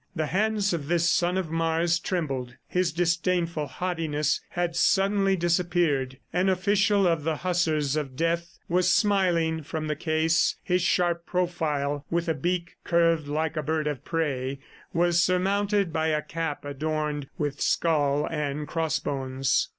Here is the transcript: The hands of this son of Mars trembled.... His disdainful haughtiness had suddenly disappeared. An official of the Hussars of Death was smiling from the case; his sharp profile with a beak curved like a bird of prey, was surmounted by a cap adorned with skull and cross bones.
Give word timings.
The 0.15 0.25
hands 0.25 0.73
of 0.73 0.87
this 0.87 1.07
son 1.07 1.37
of 1.37 1.51
Mars 1.51 1.99
trembled.... 1.99 2.55
His 2.67 2.91
disdainful 2.91 3.67
haughtiness 3.67 4.41
had 4.49 4.75
suddenly 4.75 5.35
disappeared. 5.35 6.17
An 6.33 6.49
official 6.49 7.05
of 7.05 7.23
the 7.23 7.35
Hussars 7.35 7.95
of 7.95 8.15
Death 8.15 8.57
was 8.67 8.89
smiling 8.89 9.61
from 9.61 9.85
the 9.85 9.95
case; 9.95 10.55
his 10.63 10.81
sharp 10.81 11.27
profile 11.27 12.03
with 12.09 12.27
a 12.27 12.33
beak 12.33 12.77
curved 12.83 13.27
like 13.27 13.55
a 13.55 13.61
bird 13.61 13.85
of 13.85 14.03
prey, 14.03 14.57
was 14.91 15.21
surmounted 15.21 15.93
by 15.93 16.07
a 16.07 16.23
cap 16.23 16.65
adorned 16.65 17.29
with 17.37 17.61
skull 17.61 18.25
and 18.25 18.67
cross 18.67 18.97
bones. 18.97 19.69